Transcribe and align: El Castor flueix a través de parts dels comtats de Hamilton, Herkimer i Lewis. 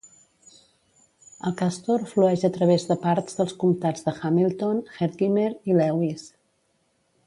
El 1.49 1.53
Castor 1.59 2.07
flueix 2.15 2.47
a 2.49 2.51
través 2.57 2.87
de 2.93 2.99
parts 3.05 3.39
dels 3.41 3.55
comtats 3.65 4.09
de 4.09 4.17
Hamilton, 4.23 4.83
Herkimer 4.99 5.49
i 5.73 5.81
Lewis. 5.83 6.31